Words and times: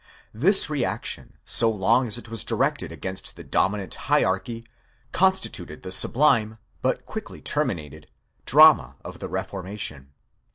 This 0.33 0.67
reaction, 0.67 1.33
so 1.45 1.69
long 1.69 2.07
as 2.07 2.17
it 2.17 2.27
was 2.27 2.43
directed 2.43 2.91
against 2.91 3.35
the 3.35 3.43
dominant 3.43 3.93
hierarchy, 3.93 4.65
constituted 5.11 5.83
the 5.83 5.91
sublime, 5.91 6.57
but 6.81 7.05
quickly 7.05 7.39
terminated, 7.39 8.09
drama 8.47 8.95
of 9.05 9.19
the 9.19 9.29
reformation. 9.29 10.09